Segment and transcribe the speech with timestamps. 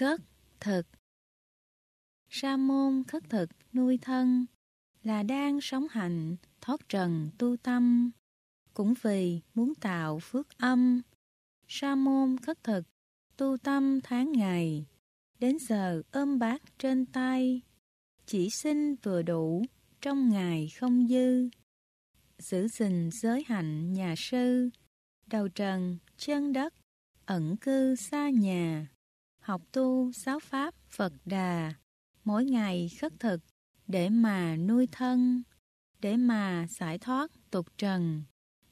[0.00, 0.20] Khất
[0.60, 0.86] thực.
[2.28, 4.46] Sa môn khất thực nuôi thân
[5.02, 8.10] Là đang sống hạnh, thoát trần tu tâm,
[8.74, 11.02] Cũng vì muốn tạo phước âm.
[11.68, 12.84] Sa môn khất thực
[13.36, 14.86] tu tâm tháng ngày,
[15.38, 17.60] Đến giờ ôm bát trên tay,
[18.26, 19.64] Chỉ xin vừa đủ
[20.00, 21.48] Trong ngày không dư.
[22.38, 24.70] Giữ gìn giới hạnh nhà sư,
[25.26, 26.74] Đầu trần chân đất,
[27.26, 28.86] Ẩn cư xa nhà
[29.50, 31.72] học tu giáo pháp Phật Đà,
[32.24, 33.40] mỗi ngày khất thực
[33.86, 35.42] để mà nuôi thân,
[36.00, 38.22] để mà giải thoát tục trần,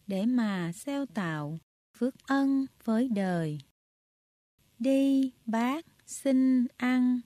[0.06, 1.58] để mà gieo tạo
[1.96, 3.58] phước ân với đời.
[4.78, 7.20] Đi bác xin ăn.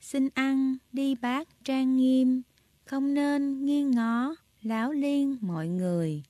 [0.00, 2.42] Xin ăn đi bác trang nghiêm.
[2.84, 6.22] Không nên nghiêng ngó láo liên mọi người.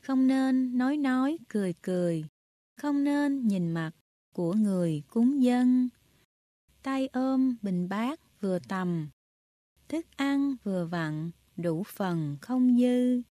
[0.00, 2.24] Không nên nói nói cười cười.
[2.76, 3.90] Không nên nhìn mặt
[4.34, 5.88] của người cúng dân.
[6.82, 9.08] Tay ôm bình bát vừa tầm,
[9.88, 13.22] thức ăn vừa vặn, đủ phần không dư.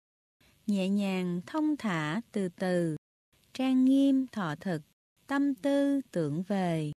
[0.67, 2.97] Nhẹ nhàng thông thả từ từ,
[3.55, 4.83] trang nghiêm thọ thực,
[5.27, 6.93] tâm tư tưởng về.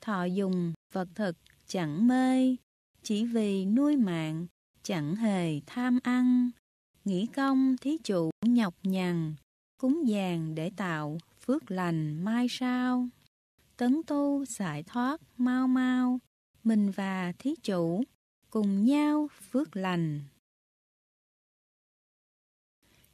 [0.00, 2.56] Thọ dùng vật thực chẳng mê,
[3.02, 4.46] chỉ vì nuôi mạng,
[4.82, 6.50] chẳng hề tham ăn.
[7.04, 9.34] Nghĩ công thí chủ nhọc nhằn,
[9.78, 13.08] cúng dường để tạo phước lành mai sau
[13.76, 16.18] tấn tu giải thoát mau mau,
[16.64, 18.02] mình và thí chủ
[18.50, 20.20] cùng nhau phước lành.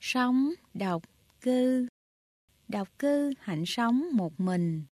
[0.01, 1.03] Sống độc
[1.41, 1.87] cư.
[2.69, 4.85] Độc cư hạnh sống một mình,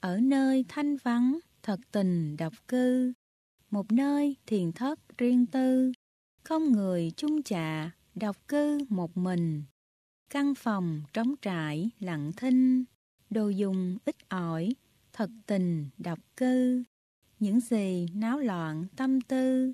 [0.00, 3.12] ở nơi thanh vắng, thật tình độc cư,
[3.70, 5.92] một nơi thiền thất riêng tư,
[6.44, 9.62] không người chung chạ, độc cư một mình.
[10.30, 12.84] Căn phòng trống trải lặng thinh,
[13.30, 14.74] đồ dùng ít ỏi,
[15.14, 16.82] thật tình độc cư,
[17.40, 19.72] những gì náo loạn tâm tư,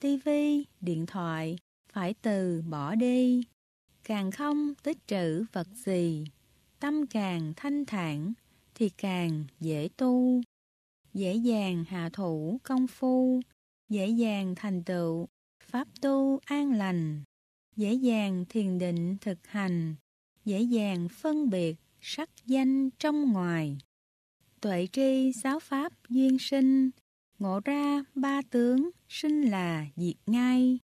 [0.00, 1.58] tivi, điện thoại,
[1.92, 3.42] phải từ bỏ đi,
[4.04, 6.24] càng không tích trữ vật gì,
[6.80, 8.32] tâm càng thanh thản
[8.74, 10.40] thì càng dễ tu,
[11.14, 13.40] dễ dàng hạ thủ công phu,
[13.88, 15.28] dễ dàng thành tựu,
[15.62, 17.22] pháp tu an lành,
[17.76, 19.94] dễ dàng thiền định thực hành,
[20.44, 23.78] dễ dàng phân biệt sắc danh trong ngoài
[24.64, 26.90] tuệ tri giáo pháp duyên sinh,
[27.38, 30.78] ngộ ra ba tướng sinh là diệt ngay.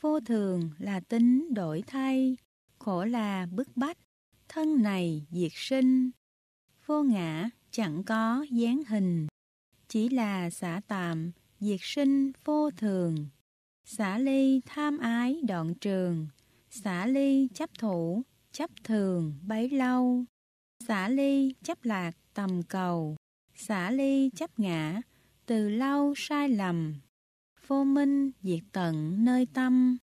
[0.00, 2.36] Vô thường là tính đổi thay,
[2.78, 3.98] khổ là bức bách,
[4.48, 6.10] thân này diệt sinh.
[6.86, 9.26] Vô ngã chẳng có dáng hình,
[9.88, 11.30] chỉ là xả tạm,
[11.60, 13.26] diệt sinh vô thường.
[13.84, 16.26] Xả ly tham ái đoạn trường,
[16.70, 20.24] xả ly chấp thủ, chấp thường bấy lâu.
[20.86, 23.16] Xả ly chấp lạc tầm cầu,
[23.54, 25.00] xả ly chấp ngã,
[25.46, 26.94] từ lâu sai lầm,
[27.66, 29.98] vô minh diệt tận nơi tâm,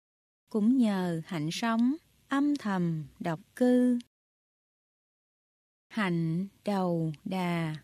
[0.49, 1.95] cũng nhờ hạnh sống,
[2.27, 3.99] âm thầm độc cư.
[5.89, 7.75] Hạnh đầu đà.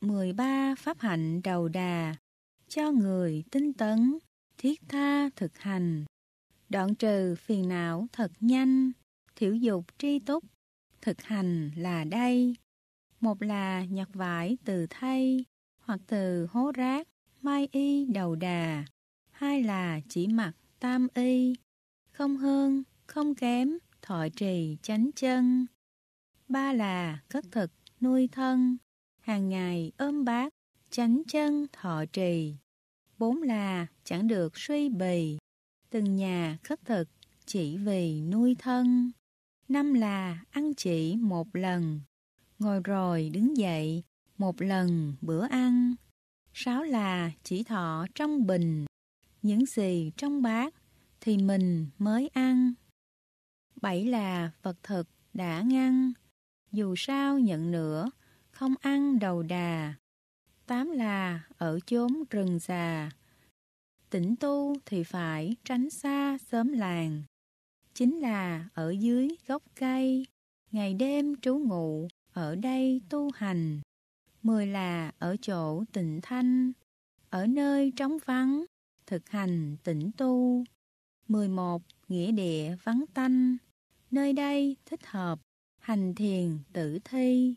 [0.00, 2.14] 13 pháp hạnh đầu đà.
[2.68, 4.18] Cho người tinh tấn,
[4.58, 6.04] thiết tha thực hành,
[6.68, 8.92] đoạn trừ phiền não thật nhanh,
[9.36, 10.44] thiểu dục tri túc,
[11.00, 12.54] thực hành là đây.
[13.22, 15.44] Một là nhặt vải từ thay
[15.78, 17.08] hoặc từ hố rác,
[17.42, 18.84] mai y đầu đà.
[19.30, 21.54] Hai là chỉ mặc tam y,
[22.12, 25.66] không hơn, không kém, thọ trì chánh chân.
[26.48, 28.76] Ba là cất thực, nuôi thân,
[29.20, 30.54] hàng ngày ôm bát,
[30.90, 32.54] chánh chân thọ trì.
[33.18, 35.38] Bốn là chẳng được suy bì,
[35.90, 37.08] từng nhà khất thực
[37.46, 39.12] chỉ vì nuôi thân.
[39.68, 42.00] Năm là ăn chỉ một lần,
[42.62, 44.02] Ngồi rồi đứng dậy,
[44.38, 45.94] một lần bữa ăn.
[46.52, 48.86] Sáu là chỉ thọ trong bình,
[49.42, 50.74] những gì trong bát
[51.20, 52.72] thì mình mới ăn.
[53.80, 56.12] Bảy là vật thực đã ngăn,
[56.72, 58.10] dù sao nhận nữa,
[58.50, 59.94] không ăn đầu đà.
[60.66, 63.10] Tám là ở chốn rừng già,
[64.10, 67.22] tỉnh tu thì phải tránh xa sớm làng.
[67.94, 70.26] Chính là ở dưới gốc cây,
[70.70, 73.80] ngày đêm trú ngụ, ở đây tu hành.
[74.42, 76.72] Mười là ở chỗ tịnh thanh,
[77.30, 78.64] ở nơi trống vắng,
[79.06, 80.64] thực hành tịnh tu.
[81.28, 83.56] Mười một nghĩa địa vắng tanh,
[84.10, 85.40] nơi đây thích hợp,
[85.80, 87.54] hành thiền tử thi.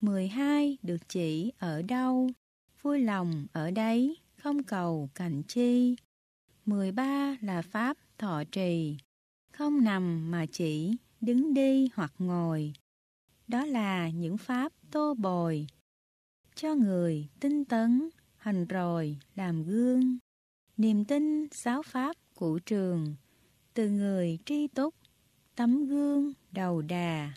[0.00, 2.30] Mười hai được chỉ ở đâu,
[2.82, 5.96] vui lòng ở đấy, không cầu cạnh chi.
[6.66, 8.96] Mười ba là pháp thọ trì,
[9.52, 12.72] không nằm mà chỉ, đứng đi hoặc ngồi
[13.48, 15.66] đó là những pháp tô bồi.
[16.54, 20.18] cho người tinh tấn, hành rồi làm gương.
[20.76, 23.14] Niềm tin giáo pháp của trường,
[23.74, 24.94] từ người tri túc,
[25.56, 27.32] tấm gương đầu đà.